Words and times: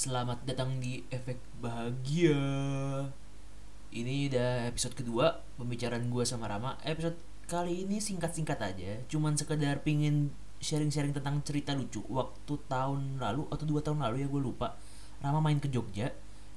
Selamat 0.00 0.40
datang 0.48 0.80
di 0.80 1.04
Efek 1.12 1.36
Bahagia. 1.60 2.40
Ini 3.92 4.32
udah 4.32 4.72
episode 4.72 4.96
kedua 4.96 5.44
Pembicaraan 5.60 6.08
gue 6.08 6.24
sama 6.24 6.48
Rama. 6.48 6.80
Episode 6.88 7.20
kali 7.44 7.84
ini 7.84 8.00
singkat-singkat 8.00 8.56
aja 8.64 9.04
Cuman 9.12 9.36
sekedar 9.36 9.84
pingin 9.84 10.32
sharing-sharing 10.56 11.12
tentang 11.12 11.44
cerita 11.44 11.76
lucu. 11.76 12.00
Waktu 12.08 12.48
tahun 12.64 13.20
lalu 13.20 13.44
atau 13.52 13.68
dua 13.68 13.84
tahun 13.84 14.00
lalu 14.00 14.24
ya 14.24 14.32
gue 14.32 14.40
lupa. 14.40 14.80
Rama 15.20 15.44
main 15.44 15.60
ke 15.60 15.68
Jogja 15.68 16.08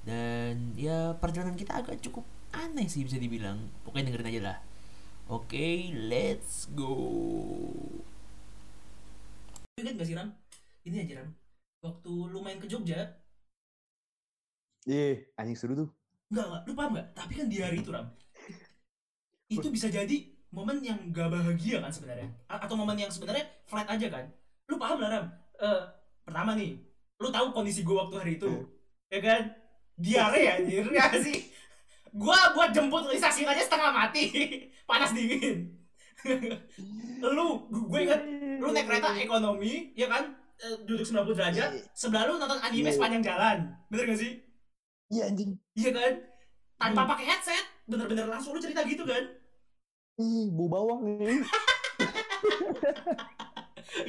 Dan 0.08 0.72
ya 0.80 1.12
perjalanan 1.20 1.60
kita 1.60 1.84
agak 1.84 2.00
cukup 2.00 2.24
aneh 2.56 2.88
sih 2.88 3.04
bisa 3.04 3.20
dibilang. 3.20 3.60
Pokoknya 3.84 4.08
dengerin 4.08 4.32
aja 4.32 4.42
lah. 4.56 4.58
Oke, 5.28 5.92
let's 5.92 6.72
go. 6.72 6.96
Ingat 9.84 10.00
gak 10.00 10.08
sih 10.08 10.16
Ram? 10.16 10.32
Ini 10.88 11.04
aja 11.04 11.20
Ram. 11.20 11.36
Waktu 11.84 12.12
lu 12.32 12.40
main 12.40 12.64
ke 12.64 12.72
Jogja 12.72 13.23
Iya, 14.84 15.24
anjing 15.40 15.56
seru 15.56 15.74
tuh. 15.78 15.90
Enggak, 16.28 16.46
enggak, 16.50 16.62
lu 16.68 16.74
paham 16.74 16.92
nggak? 16.98 17.08
Tapi 17.16 17.32
kan 17.40 17.48
di 17.48 17.58
hari 17.62 17.78
itu, 17.80 17.90
Ram. 17.90 18.08
Itu 19.48 19.68
bisa 19.70 19.88
jadi 19.88 20.18
momen 20.50 20.82
yang 20.82 21.00
gak 21.10 21.30
bahagia 21.30 21.78
kan 21.80 21.92
sebenarnya. 21.94 22.28
A- 22.50 22.62
Atau 22.66 22.76
momen 22.76 22.98
yang 22.98 23.12
sebenarnya 23.14 23.46
flat 23.66 23.88
aja 23.88 24.08
kan. 24.10 24.26
Lu 24.68 24.76
paham 24.76 25.00
lah, 25.00 25.10
Ram? 25.10 25.26
Eh, 25.62 25.82
pertama 26.26 26.58
nih, 26.58 26.76
lu 27.18 27.30
tahu 27.30 27.54
kondisi 27.54 27.82
gue 27.82 27.96
waktu 27.96 28.16
hari 28.18 28.32
itu. 28.36 28.52
Ya 29.08 29.20
kan? 29.22 29.42
Diare 29.96 30.42
anjir, 30.58 30.86
ya 30.90 31.06
sih? 31.22 31.54
Gua 32.14 32.54
buat 32.54 32.70
jemput 32.70 33.10
Lisa 33.10 33.30
aja 33.30 33.62
setengah 33.62 33.90
mati. 33.90 34.26
Panas 34.90 35.14
dingin. 35.14 35.70
lu, 37.36 37.48
gue 37.70 38.00
inget, 38.00 38.22
lu 38.60 38.72
naik 38.72 38.86
kereta 38.88 39.16
ekonomi, 39.18 39.92
ya 39.94 40.08
kan? 40.08 40.34
Eh, 40.60 40.76
duduk 40.88 41.04
90 41.04 41.36
derajat, 41.36 41.72
sebelah 41.92 42.24
lu 42.30 42.38
nonton 42.38 42.60
anime 42.62 42.88
Iya. 42.90 42.96
sepanjang 42.96 43.24
jalan. 43.26 43.58
Bener 43.90 44.06
gak 44.08 44.20
sih? 44.20 44.34
Iya 45.14 45.24
anjing. 45.30 45.52
Iya 45.78 45.90
kan? 45.94 46.14
Tanpa 46.82 47.02
pakai 47.14 47.26
headset, 47.30 47.66
bener-bener 47.86 48.26
langsung 48.26 48.58
lu 48.58 48.60
cerita 48.60 48.82
gitu 48.84 49.06
kan? 49.06 49.24
Ih, 50.18 50.50
bau 50.50 50.68
bawang 50.74 51.02
nih. 51.22 51.42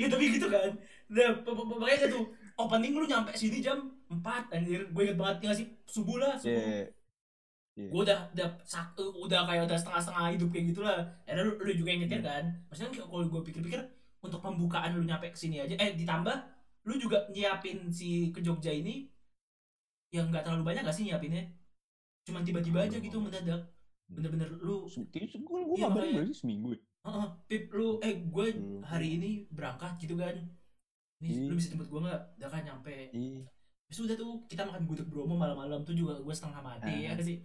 Iya 0.01 0.07
tapi 0.09 0.25
gitu 0.33 0.49
kan? 0.49 0.71
Nah, 1.13 1.31
p- 1.45 1.55
p- 1.55 1.67
makanya 1.69 2.09
tuh 2.09 2.25
opening 2.57 2.97
lu 2.97 3.05
nyampe 3.05 3.37
sini 3.37 3.61
jam 3.61 3.79
4 4.09 4.49
anjir. 4.55 4.81
Gue 4.91 5.03
inget 5.05 5.19
banget 5.21 5.37
ya 5.45 5.45
nggak 5.53 5.59
sih 5.61 5.67
subuh 5.85 6.17
lah, 6.23 6.35
subuh. 6.41 6.57
Iya. 6.57 6.89
Iya. 7.75 7.89
Gue 7.93 8.01
udah 8.07 8.19
udah 8.33 8.49
satu 8.65 9.05
udah 9.27 9.41
kayak 9.45 9.63
udah 9.69 9.77
setengah-setengah 9.77 10.25
hidup 10.39 10.49
kayak 10.55 10.67
gitulah. 10.73 10.99
Ada 11.29 11.41
lu, 11.45 11.53
lu 11.61 11.73
juga 11.77 11.89
yang 11.93 12.01
nyetir 12.07 12.23
kan? 12.25 12.45
Maksudnya 12.71 12.91
kayak 12.97 13.07
kalau 13.13 13.25
gue 13.29 13.41
pikir-pikir 13.53 13.81
untuk 14.25 14.41
pembukaan 14.41 14.91
lu 14.97 15.05
nyampe 15.05 15.27
ke 15.29 15.37
sini 15.37 15.61
aja 15.61 15.75
eh 15.77 15.93
ditambah 16.01 16.37
lu 16.89 16.95
juga 16.97 17.29
nyiapin 17.29 17.93
si 17.93 18.33
ke 18.33 18.41
Jogja 18.41 18.73
ini 18.73 19.05
yang 20.15 20.31
nggak 20.31 20.47
terlalu 20.47 20.63
banyak 20.65 20.83
gak 20.83 20.95
sih 20.95 21.05
nyiapinnya? 21.05 21.43
Cuman 22.23 22.43
tiba-tiba 22.43 22.79
aja 22.81 22.97
gitu 22.97 23.19
mendadak. 23.19 23.67
Bener-bener 24.07 24.49
lu 24.57 24.87
Kayaknya 25.11 25.41
gue 25.41 25.59
gue 25.61 25.75
Iya, 25.75 25.85
ngabarin 25.85 25.91
makanya. 26.05 26.17
berarti 26.21 26.35
seminggu. 26.37 26.69
ya? 26.71 26.81
Heeh, 27.05 27.27
Pip, 27.45 27.63
lu, 27.71 27.89
eh, 28.01 28.15
gue 28.23 28.47
Hmm. 28.49 28.81
hari 28.83 29.09
ini 29.13 29.31
berangkat 29.51 29.99
gitu 29.99 30.15
kan. 30.15 30.37
Ini 31.19 31.27
Iya. 31.27 31.49
lu 31.49 31.55
bisa 31.55 31.69
jemput 31.69 31.89
gue 31.89 32.01
nggak? 32.01 32.21
Udah 32.39 32.49
kan 32.49 32.63
nyampe. 32.63 32.95
Iya. 33.11 33.43
Terus 33.85 34.01
udah 34.03 34.17
tuh 34.17 34.33
kita 34.47 34.63
makan 34.65 34.83
gudeg 34.85 35.09
Bromo 35.09 35.35
malam-malam 35.35 35.83
tuh 35.83 35.93
juga 35.93 36.17
gue 36.17 36.33
setengah 36.33 36.61
mati 36.61 36.89
Ah. 37.05 37.11
ya 37.11 37.21
sih. 37.21 37.39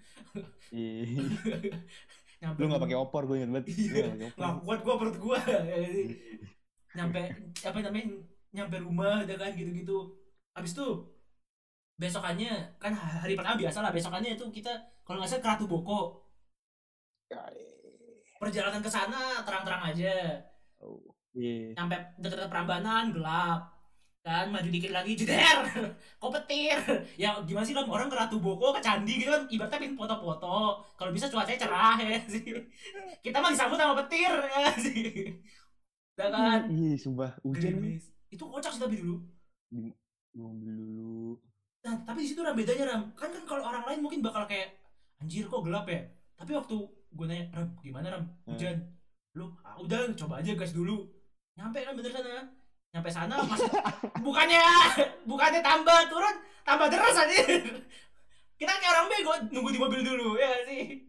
Iya. 0.69 1.03
nyampe 2.39 2.57
Lu 2.57 2.71
gak 2.71 2.81
pakai 2.81 2.97
opor 2.97 3.23
gue 3.25 3.35
inget 3.37 3.51
banget. 3.51 3.65
Iya. 3.69 4.03
nggak. 4.09 4.29
Nggak 4.35 4.53
kuat 4.63 4.79
gue 4.79 4.95
perut 4.95 5.17
gue 5.17 5.37
ya. 5.41 5.59
Nyampe 6.97 7.21
apa 7.61 7.77
namanya? 7.79 8.05
Nyampe 8.49 8.75
rumah 8.79 9.21
udah 9.21 9.37
kan 9.37 9.51
gitu-gitu. 9.53 9.97
Habis 10.51 10.73
tuh 10.73 11.18
besokannya 11.99 12.79
kan 12.79 12.95
hari 12.95 13.35
pertama 13.35 13.59
biasa 13.59 13.83
lah 13.83 13.91
besokannya 13.91 14.39
itu 14.39 14.45
kita 14.49 14.71
kalau 15.03 15.19
nggak 15.19 15.29
salah 15.29 15.43
ke 15.43 15.49
Ratu 15.51 15.65
Boko. 15.67 16.23
Ya, 17.29 17.37
perjalanan 18.41 18.81
ke 18.81 18.89
sana 18.89 19.43
terang-terang 19.45 19.91
aja. 19.93 20.39
Oh. 20.79 21.03
Iya. 21.29 21.77
sampai 21.77 21.97
dekat 22.17 22.49
Prambanan 22.49 23.13
gelap. 23.13 23.77
Kan 24.19 24.51
maju 24.51 24.67
dikit 24.67 24.91
lagi 24.91 25.13
jeder. 25.15 25.63
Kok 26.19 26.31
petir 26.41 26.75
ya 27.15 27.39
gimana 27.45 27.63
sih 27.63 27.77
Lam? 27.77 27.87
orang 27.87 28.09
ke 28.11 28.17
Ratu 28.17 28.41
Boko 28.41 28.75
ke 28.75 28.81
Candi 28.83 29.21
gitu 29.21 29.29
kan 29.31 29.45
ibaratnya 29.47 29.79
pin 29.79 29.93
foto-foto. 29.95 30.81
Kalau 30.97 31.11
bisa 31.13 31.29
cuacanya 31.29 31.59
cerah 31.59 31.95
ya 32.01 32.19
sih. 32.33 32.43
Kita 33.21 33.37
mah 33.39 33.51
disambut 33.53 33.77
sama 33.77 33.93
petir 34.03 34.33
ya 34.55 34.71
sih. 34.75 35.35
Udah 36.17 36.27
kan? 36.31 36.59
Iya, 36.67 36.95
sumpah. 36.99 37.31
Hujan 37.45 37.77
gerimis 37.79 38.09
itu 38.29 38.43
kocak 38.45 38.71
sih 38.73 38.81
tapi 38.81 38.99
dulu. 38.99 39.15
Mobil 40.35 40.71
dulu. 40.75 41.39
Nah 41.79 41.95
tapi 42.03 42.25
di 42.25 42.27
situ 42.33 42.41
ram 42.43 42.55
bedanya 42.55 42.85
ram. 42.89 43.01
Kan 43.15 43.31
kan 43.31 43.43
kalau 43.47 43.63
orang 43.67 43.83
lain 43.87 43.99
mungkin 44.03 44.19
bakal 44.19 44.43
kayak 44.45 44.75
anjir 45.23 45.47
kok 45.47 45.63
gelap 45.63 45.85
ya? 45.87 46.01
Tapi 46.35 46.51
waktu 46.55 46.75
gue 47.09 47.25
nanya 47.25 47.45
ram 47.55 47.67
gimana 47.79 48.07
ram? 48.13 48.23
Hujan. 48.47 48.77
Lu 49.35 49.51
ah, 49.63 49.79
udah 49.79 50.11
coba 50.15 50.43
aja 50.43 50.51
gas 50.55 50.75
dulu. 50.75 51.07
Nyampe 51.55 51.79
kan 51.83 51.93
bener 51.95 52.11
sana. 52.11 52.47
Nyampe 52.89 53.09
sana 53.13 53.35
masih 53.45 53.69
bukannya 54.25 54.63
bukannya 55.29 55.61
tambah 55.61 55.99
turun 56.09 56.35
tambah 56.65 56.89
deras 56.89 57.17
aja 57.21 57.37
kita 58.59 58.71
kayak 58.75 58.91
orang 58.91 59.07
bego 59.07 59.33
nunggu 59.55 59.69
di 59.71 59.79
mobil 59.79 60.01
dulu 60.03 60.35
ya 60.35 60.51
sih? 60.67 61.07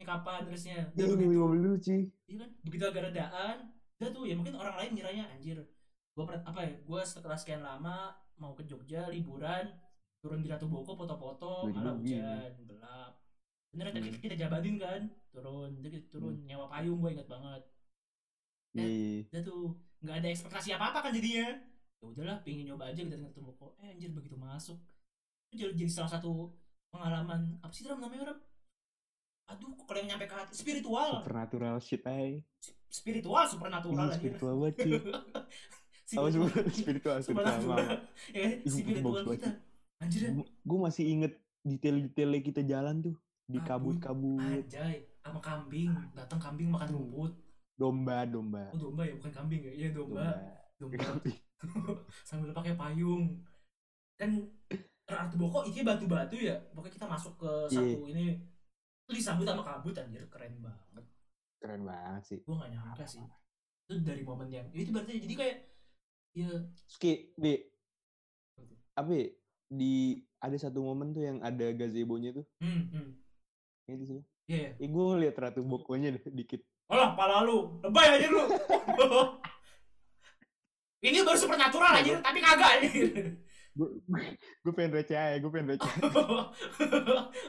Ini 0.00 0.04
kapan 0.08 0.48
terusnya? 0.48 0.88
Udah 0.96 1.04
Iya, 1.04 1.14
begitu 1.14 1.36
mobil 1.36 1.60
dulu 1.60 1.76
sih. 1.84 2.00
iya 2.30 2.36
kan? 2.40 2.50
Begitu 2.64 2.84
agak 2.88 3.02
redaan 3.12 3.56
udah 4.02 4.10
tuh 4.10 4.26
ya 4.26 4.34
mungkin 4.34 4.58
orang 4.58 4.74
lain 4.74 4.90
ngiranya 4.98 5.30
anjir 5.30 5.62
gue 6.12 6.24
apa 6.26 6.60
ya 6.66 6.74
gue 6.74 7.02
setelah 7.06 7.38
sekian 7.38 7.62
lama 7.62 8.10
mau 8.42 8.52
ke 8.52 8.66
Jogja 8.66 9.06
liburan 9.06 9.70
turun 10.18 10.42
di 10.42 10.50
Ratu 10.50 10.66
Boko 10.66 10.94
foto-foto 10.94 11.70
malah 11.70 11.94
hujan 11.94 12.50
gelap. 12.60 13.12
Bener 13.70 13.86
Hmm. 13.88 14.02
kita, 14.02 14.18
kita 14.18 14.34
jabanin 14.36 14.76
kan? 14.76 15.00
Turun 15.30 15.70
jadi 15.78 15.98
turun 16.10 16.42
nyewa 16.42 16.66
payung 16.66 16.98
gue 16.98 17.14
inget 17.14 17.26
banget. 17.26 17.62
Iya. 18.72 19.28
udah 19.30 19.42
tuh 19.42 19.62
nggak 20.00 20.16
ada 20.18 20.28
ekspektasi 20.28 20.68
apa 20.74 20.84
apa 20.90 20.98
kan 21.00 21.12
jadinya. 21.12 21.48
Ya 22.02 22.04
udahlah 22.04 22.36
pengen 22.42 22.66
nyoba 22.66 22.90
aja 22.90 23.00
kita 23.00 23.16
Ratu 23.16 23.40
Boko. 23.40 23.66
Eh 23.78 23.94
anjir 23.94 24.10
begitu 24.10 24.34
masuk. 24.34 24.76
Itu 25.46 25.62
jadi, 25.62 25.72
jadi 25.78 25.92
salah 25.92 26.10
satu 26.10 26.50
pengalaman. 26.90 27.62
Apa 27.62 27.70
sih 27.70 27.86
Ram 27.86 28.02
namanya 28.02 28.34
Ram 28.34 28.40
aduh 29.42 29.74
kalau 29.74 29.98
yang 30.00 30.16
nyampe 30.16 30.24
ke 30.24 30.34
hati? 30.34 30.52
Spiritual. 30.54 31.20
Supernatural 31.20 31.76
shit 31.78 32.02
ay. 32.06 32.40
spiritual 32.88 33.44
supernatural 33.48 33.96
Iya, 33.96 34.04
anjir. 34.12 34.20
spiritual 34.36 34.54
banget. 34.58 34.76
Apa 36.18 36.28
sih 36.28 36.40
spiritual 36.82 37.16
spiritual 37.20 37.58
mama. 37.64 37.76
ya 37.78 37.86
kan? 37.86 38.00
Ih, 38.34 38.52
spiritual 38.66 39.24
kita 39.32 39.50
anjir. 39.98 40.20
Ya. 40.26 40.30
Gue 40.40 40.78
masih 40.78 41.04
inget 41.06 41.32
detail-detailnya 41.62 42.40
kita 42.42 42.60
jalan 42.62 42.96
tuh. 43.00 43.16
Di 43.46 43.58
Kabut. 43.60 43.98
kabut-kabut. 44.00 44.62
Anjay 44.64 44.94
sama 45.20 45.40
kambing. 45.40 45.90
Datang 46.14 46.40
kambing 46.40 46.68
makan 46.70 46.88
rumput. 46.90 47.32
Domba 47.74 48.24
domba. 48.24 48.70
Oh 48.70 48.78
domba 48.78 49.02
ya 49.02 49.14
bukan 49.16 49.32
kambing 49.32 49.60
ya? 49.62 49.72
Iya 49.72 49.88
domba. 49.92 50.28
Domba. 50.78 50.98
Kambing. 51.02 51.38
sambil 52.26 52.50
pakai 52.50 52.74
payung. 52.74 53.38
Kan 54.18 54.34
Ratu 55.06 55.34
Boko 55.36 55.66
itu 55.66 55.82
batu-batu 55.82 56.38
ya? 56.38 56.56
Pokoknya 56.72 56.94
kita 56.94 57.06
masuk 57.06 57.34
ke 57.38 57.50
Iya. 57.70 57.78
satu 57.82 58.00
ini. 58.08 58.26
Itu 59.06 59.12
disambut 59.18 59.44
sama 59.46 59.62
kabut 59.62 59.94
anjir. 59.94 60.22
Keren 60.30 60.58
banget. 60.62 61.04
Keren 61.62 61.82
banget 61.86 62.22
sih. 62.26 62.38
Gua 62.42 62.66
gak 62.66 62.70
nyangka 62.74 63.04
sih. 63.06 63.22
itu 63.82 63.98
dari 64.06 64.22
momen 64.22 64.46
yang 64.48 64.64
itu 64.72 64.94
berarti 64.94 65.20
jadi 65.20 65.34
kayak 65.36 65.56
ya 66.32 66.50
Ski 66.88 67.32
B 67.36 67.44
apa 68.96 69.10
ya? 69.12 69.26
di 69.72 70.20
ada 70.36 70.56
satu 70.60 70.84
momen 70.84 71.16
tuh 71.16 71.24
yang 71.24 71.38
ada 71.40 71.72
gazebo-nya 71.72 72.36
tuh 72.36 72.44
hmm 72.60 72.82
hmm 72.92 73.08
ya 73.88 73.94
di 73.96 74.04
sini 74.04 74.22
iya 74.48 74.76
ya 74.76 74.84
eh, 74.84 74.88
gue 74.88 75.04
ngeliat 75.04 75.36
ratu 75.38 75.64
bokonya 75.64 76.12
deh, 76.12 76.22
dikit 76.32 76.60
Alah, 76.92 77.16
pala 77.16 77.40
lu. 77.40 77.80
Lebay 77.80 78.20
aja 78.20 78.28
lu. 78.28 78.44
Ini 81.08 81.24
baru 81.24 81.40
supernatural 81.40 82.04
aja, 82.04 82.20
tapi 82.20 82.38
kagak 82.44 82.84
gue 83.72 83.88
gue 84.60 84.72
pengen 84.76 84.92
receh 85.00 85.16
aja 85.16 85.40
gue 85.40 85.48
pengen 85.48 85.72
receh 85.72 85.88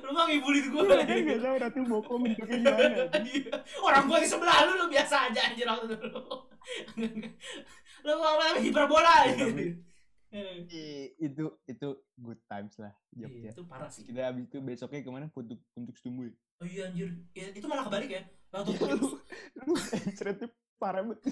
lu 0.07 0.09
mah 0.15 0.23
ngibulin 0.31 0.71
gue. 0.71 0.83
gue 0.87 1.19
gak 1.27 1.39
tau 1.43 1.55
ratu 1.59 1.79
boko 1.83 2.15
bentuknya 2.15 2.57
gimana 2.63 3.11
Iya. 3.27 3.51
Orang 3.83 4.07
gua 4.07 4.23
di 4.23 4.27
sebelah 4.31 4.63
lu, 4.63 4.79
lu 4.79 4.87
biasa 4.87 5.27
aja 5.27 5.51
anjir 5.51 5.67
waktu 5.67 5.99
dulu. 5.99 6.47
Lu 8.03 8.13
mau 8.13 8.35
apa? 8.35 8.59
Hiperbola. 8.59 9.15
Iya, 9.25 9.35
tapi- 9.45 9.79
Ih, 10.33 11.13
itu 11.19 11.45
itu 11.63 11.87
good 12.15 12.41
times 12.45 12.73
lah 12.77 12.89
Iya, 13.11 13.29
Jogja. 13.29 13.49
itu 13.53 13.63
parah 13.63 13.85
sih. 13.87 14.01
kita 14.01 14.25
abis 14.27 14.43
itu 14.43 14.57
besoknya 14.59 14.99
ke 14.99 15.09
mana? 15.09 15.29
Untuk 15.29 15.61
untuk 15.73 15.93
setumbu 15.93 16.25
ya 16.25 16.33
Oh 16.57 16.65
iya 16.65 16.81
anjir. 16.87 17.09
Ya, 17.31 17.45
itu 17.49 17.61
malah 17.63 17.85
kebalik 17.85 18.09
ya. 18.09 18.23
Waktu 18.49 18.73
Iya, 18.73 18.93
lu 18.95 19.09
lu 19.61 19.73
ceritanya 20.11 20.49
parah 20.75 21.01
banget. 21.03 21.19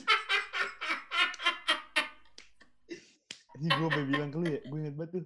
Ini 3.54 3.68
gue 3.70 3.84
sampe 3.84 4.02
bilang 4.08 4.30
ke 4.30 4.38
lu 4.38 4.48
ya, 4.48 4.60
gue 4.60 4.78
inget 4.80 4.96
banget 4.96 5.12
tuh. 5.12 5.26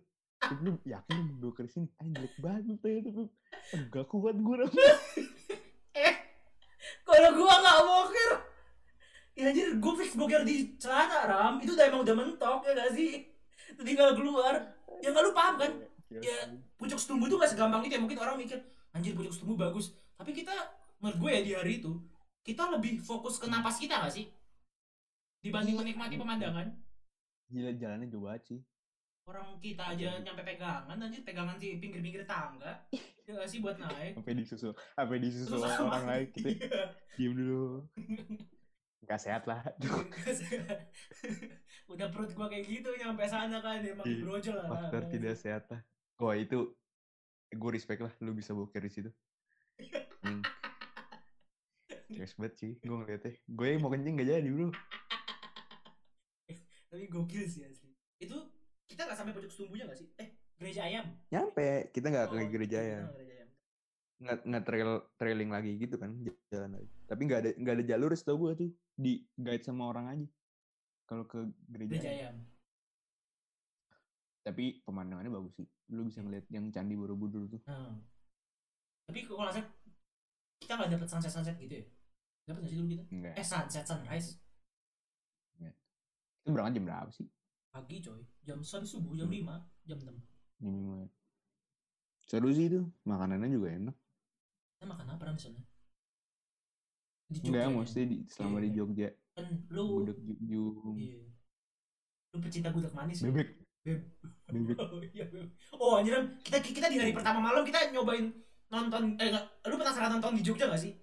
Lu 0.57 0.71
yakin 0.83 1.13
lu 1.15 1.23
mau 1.33 1.51
ke 1.51 1.63
sini? 1.65 1.87
Ah, 1.95 2.05
jelek 2.05 2.35
banget 2.37 2.77
ternyata, 2.77 3.09
Pip. 3.11 3.29
Enggak 3.71 4.05
kuat 4.07 4.35
gue 4.35 4.55
eh 5.97 6.13
kalau 7.01 7.31
gua 7.33 7.55
nggak 7.55 7.79
boker 7.81 8.31
ya 9.33 9.47
anjir 9.47 9.79
gua 9.79 9.94
boker 10.15 10.41
di 10.41 10.75
celana 10.75 11.27
ram 11.27 11.53
itu 11.59 11.71
udah 11.71 11.85
emang 11.85 12.01
udah 12.01 12.15
mentok 12.15 12.59
ya 12.63 12.71
gak 12.73 12.91
sih? 12.91 13.27
Tinggal 13.75 14.15
keluar. 14.15 14.53
Ya 14.99 15.11
nggak 15.11 15.23
lu 15.23 15.31
paham 15.31 15.55
kan? 15.57 15.71
Iya, 16.07 16.19
Ya, 16.21 16.37
pucuk 16.75 16.95
setumbu 16.95 17.25
tuh 17.25 17.37
gak 17.37 17.51
segampang 17.51 17.83
itu 17.83 17.93
ya 17.93 18.01
mungkin 18.01 18.17
orang 18.17 18.37
mikir 18.37 18.57
anjir 18.91 19.11
pucuk 19.11 19.31
setumbu 19.31 19.55
bagus. 19.55 19.91
Tapi 20.15 20.31
kita 20.31 20.53
menurut 20.99 21.17
gue 21.19 21.29
ya 21.29 21.41
di 21.41 21.51
hari 21.53 21.73
itu 21.79 21.91
kita 22.41 22.69
lebih 22.69 23.01
fokus 23.01 23.35
ke 23.35 23.45
napas 23.45 23.75
kita 23.75 23.99
gak 23.99 24.13
sih? 24.13 24.29
Dibanding 25.41 25.75
menikmati 25.75 26.15
pemandangan. 26.15 26.71
Gila 27.45 27.71
jalannya 27.75 28.07
jauh 28.07 28.23
banget 28.23 28.43
sih. 28.47 28.61
orang 29.25 29.57
kita 29.57 29.81
aja 29.89 30.21
nyampe 30.21 30.45
pegangan 30.45 31.01
anjir 31.01 31.25
pegangan 31.25 31.57
di 31.57 31.81
pinggir-pinggir 31.81 32.29
tangga. 32.29 32.77
Ya 33.25 33.33
gak 33.33 33.49
sih 33.49 33.57
buat 33.57 33.73
naik? 33.81 34.13
Sampai 34.13 34.37
disusul, 34.37 34.73
sampai 34.93 35.17
disusul 35.17 35.65
orang 35.65 36.05
lain 36.05 36.25
kita 36.29 36.49
Iya. 36.53 36.81
diem 37.17 37.33
dulu. 37.33 37.81
Gak 39.05 39.21
sehat 39.21 39.45
lah. 39.45 39.61
udah 41.93 42.07
perut 42.09 42.33
gua 42.33 42.49
kayak 42.49 42.65
gitu 42.65 42.89
nyampe 42.97 43.29
sana 43.29 43.61
kan 43.61 43.85
emang 43.85 44.05
brojol 44.25 44.57
lah 44.57 44.67
Faktor 44.67 45.05
tidak 45.07 45.37
sehat 45.37 45.69
lah. 45.69 45.81
Wah 46.17 46.33
itu 46.33 46.73
gue 47.53 47.71
respect 47.71 48.01
lah 48.01 48.11
lu 48.25 48.33
bisa 48.33 48.51
boker 48.51 48.81
di 48.81 48.91
situ. 48.91 49.09
Hmm. 50.25 50.41
Banget 52.09 52.53
sih 52.57 52.73
gue 52.81 52.97
ngeliatnya. 52.97 53.37
Gue 53.45 53.77
mau 53.77 53.93
kencing 53.93 54.17
gak 54.17 54.27
jadi 54.27 54.49
bro. 54.49 54.73
tapi 56.95 57.11
gokil 57.11 57.43
sih 57.43 57.67
asli 57.67 57.91
itu 58.23 58.39
kita 58.87 59.03
nggak 59.03 59.19
sampai 59.19 59.35
pojok 59.35 59.51
setumbunya 59.51 59.83
gak 59.83 59.99
sih 59.99 60.07
eh 60.15 60.31
gereja 60.55 60.87
ayam 60.87 61.03
Nyampe 61.27 61.91
kita 61.91 62.07
nggak 62.07 62.31
ke 62.31 62.35
Oh, 62.39 62.47
gereja 62.47 62.79
ya. 62.79 62.99
gereja 63.03 63.03
ayam 63.03 63.03
Nggak 64.15 64.37
nggak 64.47 64.63
trail 64.63 64.91
trailing 65.19 65.51
lagi 65.51 65.75
gitu 65.75 65.99
kan 65.99 66.15
jalan 66.51 66.71
lagi. 66.79 66.89
Tapi 67.05 67.21
nggak 67.27 67.39
ada 67.43 67.49
nggak 67.59 67.73
ada 67.75 67.83
jalur 67.83 68.11
setahu 68.15 68.37
gue 68.47 68.53
tuh 68.65 68.69
di 68.95 69.23
guide 69.35 69.63
sama 69.65 69.91
orang 69.91 70.05
aja. 70.07 70.27
Kalau 71.05 71.27
ke 71.27 71.45
gereja. 71.69 72.01
ayam 72.09 72.35
Tapi 74.45 74.81
pemandangannya 74.85 75.33
bagus 75.33 75.57
sih. 75.57 75.67
Lu 75.91 76.05
bisa 76.05 76.21
ngeliat 76.21 76.45
yang 76.53 76.69
candi 76.69 76.93
Borobudur 76.93 77.49
tuh. 77.49 77.61
Hmm. 77.65 78.01
Tapi 79.09 79.25
kalau 79.25 79.49
salah 79.49 79.67
kita 80.61 80.71
nggak 80.77 80.89
dapet 80.97 81.07
sunset 81.09 81.33
sunset 81.33 81.55
gitu 81.57 81.81
ya? 81.81 81.85
Dapat 82.45 82.59
nggak 82.61 82.71
sih 82.71 82.77
dulu 82.77 82.89
kita? 82.93 83.03
Enggak. 83.09 83.33
Eh 83.37 83.45
sunset 83.45 83.85
sunrise 83.85 84.37
Itu 86.45 86.53
berangkat 86.53 86.77
jam 86.77 86.85
berapa 86.85 87.09
sih? 87.09 87.25
pagi 87.73 87.99
coy, 87.99 88.21
jam 88.47 88.61
habis 88.63 88.87
subuh 88.87 89.17
jam 89.19 89.27
Hmm. 89.27 89.35
5 89.35 89.59
jam 89.83 89.97
6 89.99 90.15
Jam 90.61 90.71
lima 90.71 90.95
ya. 91.03 91.07
Seru 92.29 92.53
sih 92.55 92.71
itu. 92.71 92.85
Makanannya 93.03 93.51
juga 93.51 93.67
enak. 93.73 93.95
Kita 94.75 94.85
makan 94.85 95.07
apa 95.07 95.23
di 95.31 95.41
sana? 95.41 95.59
Di 97.25 97.39
Enggak, 97.41 97.65
Jogja 97.65 97.97
ya? 97.97 98.05
di, 98.05 98.17
selama 98.29 98.57
di 98.59 98.67
Iya. 98.69 98.75
Jogja. 98.77 99.09
kan 99.35 99.47
lu 99.67 99.83
Gudeg 99.99 100.19
Jujung. 100.23 100.95
iya. 100.95 101.19
Lu 102.31 102.37
pecinta 102.39 102.69
gudeg 102.71 102.93
manis 102.95 103.19
ya? 103.19 103.27
Bebek. 103.27 103.49
Beb. 103.83 103.99
Bebek. 104.47 104.77
Oh, 104.83 104.99
iya. 105.01 105.25
Oh 105.75 105.99
anjir 105.99 106.13
Ram. 106.15 106.25
kita 106.39 106.57
kita 106.61 106.87
di 106.87 106.97
hari 106.99 107.11
pertama 107.11 107.39
malam 107.41 107.63
kita 107.63 107.91
nyobain 107.91 108.31
nonton 108.71 109.15
eh 109.19 109.27
enggak, 109.31 109.45
lu 109.67 109.75
penasaran 109.75 110.11
nonton 110.15 110.35
di 110.39 110.43
Jogja 110.43 110.67
gak 110.67 110.79
sih? 110.79 110.93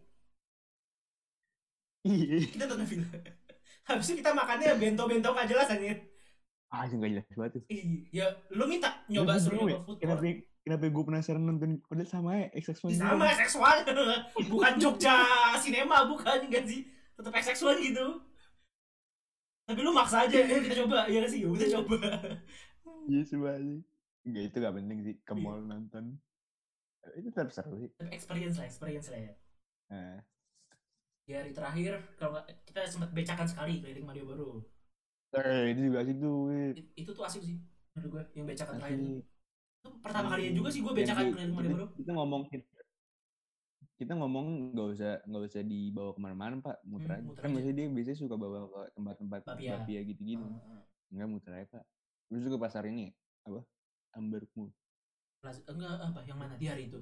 Iya. 2.04 2.36
Kita 2.48 2.64
nonton 2.66 2.86
film. 2.88 3.04
Habis 3.88 4.06
itu 4.08 4.22
kita 4.22 4.30
makannya 4.32 4.78
bento-bento 4.78 5.28
gak 5.32 5.48
jelas 5.50 5.68
anjir. 5.68 5.98
Ah, 6.72 6.88
nggak 6.88 7.10
jelas 7.12 7.26
banget. 7.36 7.52
Ih, 7.68 8.08
ya 8.08 8.32
lu 8.48 8.64
minta 8.64 9.04
nyoba 9.04 9.36
bingung 9.36 9.68
nyoba 9.68 9.76
ya, 9.76 9.84
food 9.84 9.98
court. 10.00 10.22
Kenapa 10.62 10.86
gue 10.86 11.04
penasaran 11.04 11.42
nonton 11.42 11.82
padahal 11.82 12.06
sama 12.06 12.30
ya 12.36 12.46
XX1 12.54 12.86
Ih, 12.86 12.96
sama 12.96 13.26
seksual 13.34 13.76
bukan 14.52 14.72
Jogja 14.78 15.16
sinema 15.58 16.06
bukan 16.06 16.46
enggak 16.46 16.64
sih 16.64 16.86
tetap 17.12 17.34
seksual 17.36 17.74
gitu 17.76 18.22
tapi 19.62 19.78
lu 19.78 19.90
maksa 19.90 20.26
aja 20.26 20.36
eh 20.36 20.60
kita 20.60 20.82
coba 20.82 21.06
iya 21.06 21.22
gak 21.22 21.30
sih 21.30 21.42
udah 21.44 21.68
coba 21.80 21.96
Iya 23.02 23.22
coba 23.26 23.50
sih. 23.58 23.78
Enggak 24.22 24.42
itu 24.46 24.56
gak 24.56 24.74
penting 24.76 24.98
sih 25.02 25.14
ke 25.20 25.34
Iya. 25.34 25.42
mall 25.42 25.58
nonton. 25.60 26.04
Eh, 27.02 27.18
Itu 27.18 27.28
tetap 27.30 27.50
seru 27.50 27.74
sih. 27.76 27.90
Experience 28.08 28.54
lah 28.54 28.66
experience 28.66 29.08
lah 29.10 29.18
ya 29.20 29.32
Nah, 29.90 30.18
di 31.22 31.32
hari 31.34 31.50
terakhir 31.50 31.92
kalau 32.14 32.38
kita 32.62 32.86
sempat 32.86 33.10
becakan 33.10 33.44
sekali 33.44 33.78
keliling 33.78 34.02
Malioboro 34.02 34.62
eh, 35.32 35.74
itu 35.74 35.90
juga 35.90 35.98
asik 36.00 36.16
tuh. 36.16 36.38
It- 36.74 36.94
itu 36.94 37.10
tuh 37.10 37.24
asik 37.24 37.42
sih 37.42 37.56
menurut 37.92 38.08
gue 38.08 38.22
yang 38.36 38.46
becakan 38.46 38.74
terakhir. 38.76 38.94
Asik. 38.94 39.02
itu 39.02 39.14
pertama 39.82 40.26
kalinya 40.30 40.52
juga 40.54 40.68
sih 40.70 40.80
gue 40.80 40.92
becakan 40.92 41.24
kita, 41.28 41.42
Malioboro 41.48 41.86
kita 41.94 42.10
ngomong 42.12 42.42
kita 43.92 44.12
ngomong 44.18 44.46
nggak 44.74 44.88
usah 44.92 45.12
nggak 45.26 45.42
usah 45.46 45.62
dibawa 45.62 46.10
ke 46.10 46.20
mana-mana 46.20 46.54
pak. 46.58 46.76
Muter 46.82 47.06
Hmm, 47.06 47.18
aja. 47.18 47.22
muter 47.24 47.40
kan 47.40 47.50
biasanya 47.50 47.76
dia 47.78 47.86
biasanya 47.88 48.18
suka 48.18 48.34
bawa 48.34 48.58
ke 48.66 48.80
tempat-tempat 48.94 49.40
bapia 49.46 50.00
gitu-gitu. 50.02 50.42
Heeh. 50.42 50.80
Enggak 51.14 51.28
muter 51.28 51.52
aja 51.54 51.66
pak. 51.72 51.84
Terus 52.26 52.42
juga 52.42 52.56
pasar 52.58 52.82
ini? 52.84 53.06
Ya? 53.06 53.12
apa? 53.44 53.60
Ambermu 54.12 54.64
Plaza- 55.38 55.66
enggak 55.66 55.92
apa? 56.00 56.20
Yang 56.24 56.38
mana? 56.38 56.54
Di 56.58 56.66
hari 56.66 56.82
itu? 56.90 56.98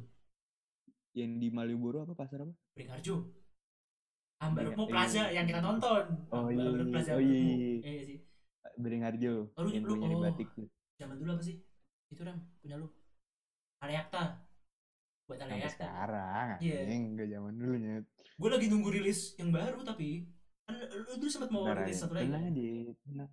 Yang 1.12 1.32
di 1.38 1.48
Malioboro 1.50 1.98
apa? 2.04 2.12
Pasar 2.14 2.44
apa? 2.44 2.52
Beringharjo 2.72 3.16
Ambarukmu 4.40 4.84
Iya, 4.84 4.92
Plaza 4.92 5.20
iya. 5.20 5.36
yang 5.36 5.44
kita 5.44 5.60
tonton. 5.60 6.04
Oh, 6.32 6.48
iya, 6.48 6.64
Ambaruk 6.64 6.80
iya, 6.80 6.92
Plaza 6.96 7.10
oh, 7.12 7.20
iya, 7.20 7.36
iya. 7.36 8.04
sih. 8.08 8.18
Beringharjo 8.76 9.32
Oh, 9.52 9.62
lu- 9.64 9.72
yang 9.72 9.84
lu- 9.84 10.00
oh. 10.00 10.20
batik 10.22 10.48
zaman 10.96 11.16
dulu 11.16 11.30
apa 11.32 11.42
sih? 11.44 11.56
Itu 12.08 12.24
ram 12.24 12.40
punya 12.70 12.86
lu. 12.86 12.88
Aleakta 13.82 14.22
buat 15.26 15.38
sekarang 15.70 16.58
Iya. 16.58 16.76
anjing 16.82 17.02
enggak 17.14 17.28
zaman 17.30 17.54
dulu 17.54 17.74
nyet 17.78 18.04
gue 18.34 18.48
lagi 18.50 18.66
nunggu 18.66 18.90
rilis 18.90 19.20
yang 19.38 19.50
baru 19.50 19.78
tapi 19.82 20.26
kan 20.62 20.74
lu 20.74 21.14
dulu 21.18 21.30
sempat 21.30 21.50
mau 21.50 21.66
rilis 21.66 21.98
satu 21.98 22.14
lagi. 22.14 22.26
tenang 22.26 22.44
aja 22.46 22.62
tenang 23.00 23.30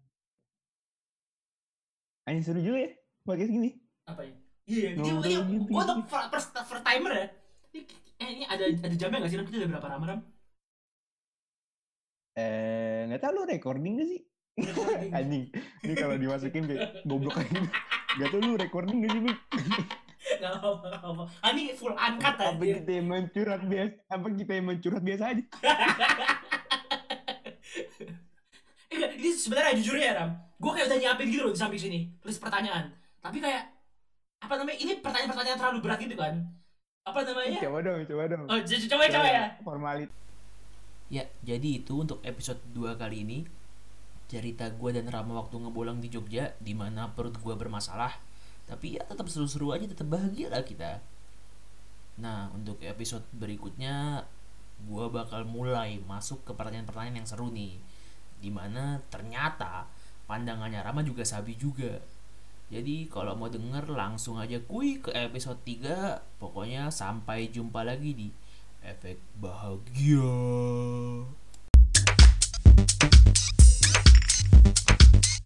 Anjing 2.26 2.44
seru 2.44 2.62
juga 2.62 2.78
ya 2.80 2.92
podcast 3.24 3.50
gini. 3.50 3.70
Apa 4.06 4.22
ya? 4.22 4.34
Iya 4.68 4.88
ini 4.94 5.10
gitu. 5.50 5.70
gue 5.70 5.84
fir- 6.06 6.28
first, 6.30 6.50
first 6.54 6.84
timer 6.84 7.12
ya. 7.12 7.26
Ini, 7.68 7.82
eh, 8.18 8.30
ini 8.30 8.44
ada 8.46 8.64
ada 8.68 8.96
jamnya 8.96 9.18
nggak 9.18 9.32
sih? 9.32 9.38
Ram 9.38 9.46
kita 9.48 9.58
udah 9.58 9.70
berapa 9.74 9.88
lama 9.90 10.06
ram 10.08 10.20
eh 12.36 13.00
nggak 13.06 13.22
tahu 13.22 13.32
lu 13.34 13.44
recording 13.44 13.94
gak 13.96 14.08
sih? 14.08 14.22
Anjing 15.18 15.50
ini 15.82 15.94
kalau 15.94 16.14
dimasukin 16.16 16.66
kayak 16.66 17.02
goblok 17.04 17.38
aja 17.38 17.58
Gak 18.18 18.28
tau 18.34 18.40
lu 18.42 18.54
recording 18.58 18.98
gak 19.06 19.12
sih 19.14 19.22
Bik? 19.22 19.40
nggak 20.28 20.54
apa 20.60 20.68
nggak 20.92 21.08
apa 21.08 21.24
ah, 21.40 21.50
ini 21.56 21.72
full 21.72 21.96
uncut 21.96 22.36
Apa 22.36 22.52
aja 22.60 22.74
kita 22.84 22.92
yang 23.00 23.08
mencurhat 23.08 23.62
biasa 23.64 23.96
Apa 24.12 24.28
kita 24.34 24.52
yang 24.60 24.66
mencurhat 24.68 25.04
biasa 25.06 25.24
aja? 25.32 25.44
Enggak, 28.88 29.12
ini 29.20 29.30
sebenarnya 29.30 29.78
jujur 29.78 29.96
ya 30.00 30.18
Ram. 30.18 30.32
Gue 30.58 30.72
kayak 30.74 30.90
udah 30.90 30.98
nyiapin 30.98 31.30
gitu 31.30 31.46
loh 31.46 31.54
di 31.54 31.60
samping 31.60 31.78
sini 31.78 32.00
tulis 32.18 32.42
pertanyaan. 32.42 32.90
Tapi 33.22 33.38
kayak 33.38 33.70
apa 34.42 34.54
namanya 34.58 34.78
ini 34.82 34.94
pertanyaan-pertanyaan 35.04 35.60
terlalu 35.60 35.80
berat 35.86 36.00
gitu 36.02 36.16
kan. 36.18 36.34
Apa 37.06 37.20
namanya? 37.22 37.60
Coba 37.62 37.78
dong 37.86 38.00
coba 38.10 38.24
dong. 38.26 38.44
Oh 38.50 38.60
coba 38.66 39.04
coba 39.06 39.28
ya. 39.30 39.46
Formalit 39.62 40.10
Ya, 41.08 41.24
jadi 41.40 41.80
itu 41.80 42.04
untuk 42.04 42.20
episode 42.20 42.60
2 42.76 43.00
kali 43.00 43.24
ini. 43.24 43.48
Cerita 44.28 44.68
gue 44.68 44.90
dan 44.92 45.08
Rama 45.08 45.40
waktu 45.40 45.56
ngebolang 45.64 46.04
di 46.04 46.12
Jogja, 46.12 46.52
di 46.60 46.76
mana 46.76 47.12
perut 47.16 47.40
gue 47.40 47.56
bermasalah. 47.56 48.12
Tapi 48.68 49.00
ya 49.00 49.04
tetap 49.08 49.32
seru-seru 49.32 49.72
aja, 49.72 49.88
tetap 49.88 50.12
bahagia 50.12 50.52
lah 50.52 50.64
kita. 50.68 51.00
Nah, 52.20 52.52
untuk 52.52 52.84
episode 52.84 53.24
berikutnya, 53.32 54.28
gue 54.84 55.06
bakal 55.08 55.48
mulai 55.48 56.04
masuk 56.04 56.44
ke 56.44 56.52
pertanyaan-pertanyaan 56.52 57.24
yang 57.24 57.30
seru 57.30 57.48
nih. 57.48 57.80
Di 58.44 58.52
mana 58.52 59.00
ternyata 59.08 59.88
pandangannya 60.28 60.84
Rama 60.84 61.02
juga 61.08 61.24
sabi 61.24 61.56
juga. 61.56 62.04
Jadi 62.68 63.08
kalau 63.08 63.32
mau 63.40 63.48
denger 63.48 63.88
langsung 63.88 64.44
aja 64.44 64.60
kuy 64.60 65.00
ke 65.00 65.16
episode 65.16 65.64
3. 65.64 66.20
Pokoknya 66.36 66.92
sampai 66.92 67.48
jumpa 67.48 67.88
lagi 67.88 68.12
di 68.12 68.28
efek 68.84 69.24
bahagia. 69.40 70.28